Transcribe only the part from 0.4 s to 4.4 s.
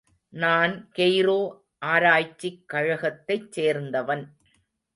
நான் கெய்ரோ ஆராய்ச்சிக் கழகத்தைச் சேர்ந்தவன்.